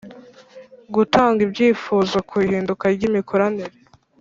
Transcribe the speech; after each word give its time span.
Gutanga 0.95 1.39
ibyifuzo 1.47 2.15
ku 2.29 2.35
ihinduka 2.45 2.85
ry’imikoranire 2.95 3.73